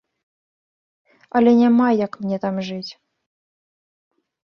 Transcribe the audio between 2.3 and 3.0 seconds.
там жыць.